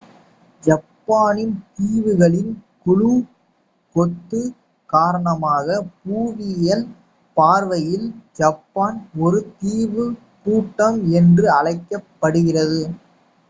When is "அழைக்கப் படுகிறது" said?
11.59-12.81